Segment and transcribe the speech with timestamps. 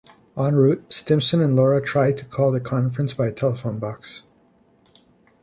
[0.35, 4.23] En route, Stimpson and Laura try to call the Conference by a telephone box.